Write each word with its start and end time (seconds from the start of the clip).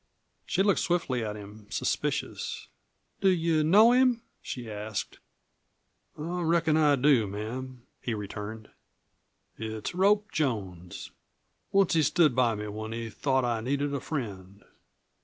She 0.47 0.63
looked 0.63 0.79
swiftly 0.79 1.23
at 1.23 1.35
him, 1.35 1.67
suspicious. 1.69 2.69
"Do 3.19 3.29
you 3.29 3.63
know 3.63 3.91
him?" 3.91 4.23
she 4.41 4.67
asked. 4.67 5.19
"I 6.17 6.41
reckon 6.41 6.75
I 6.75 6.95
do, 6.95 7.27
ma'am," 7.27 7.83
he 8.01 8.15
returned. 8.15 8.71
"It's 9.59 9.93
Rope 9.93 10.31
Jones. 10.31 11.11
Once 11.71 11.93
he 11.93 12.01
stood 12.01 12.35
by 12.35 12.55
me 12.55 12.67
when 12.67 12.93
he 12.93 13.11
thought 13.11 13.45
I 13.45 13.61
needed 13.61 13.93
a 13.93 13.99
friend. 13.99 14.63